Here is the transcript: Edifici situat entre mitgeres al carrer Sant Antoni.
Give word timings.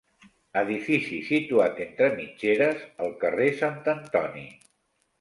Edifici 0.61 1.19
situat 1.27 1.79
entre 1.87 2.09
mitgeres 2.17 2.83
al 3.07 3.15
carrer 3.23 3.55
Sant 3.63 3.81
Antoni. 3.99 4.53